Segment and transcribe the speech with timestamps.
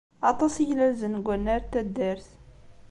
[0.31, 2.27] Aṭas i glalzen deg wannar n taddart.